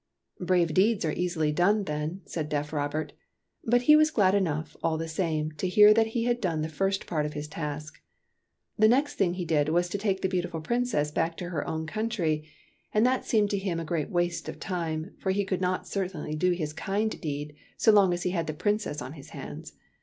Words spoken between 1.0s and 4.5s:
are easily done, then," said deaf Robert; but he was glad